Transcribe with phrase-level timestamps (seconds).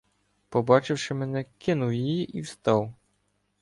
[0.49, 2.93] Побачивши мене, кинув її і встав.